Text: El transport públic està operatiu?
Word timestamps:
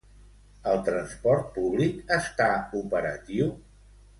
El 0.71 0.79
transport 0.87 1.51
públic 1.57 2.01
està 2.17 2.51
operatiu? 2.83 3.53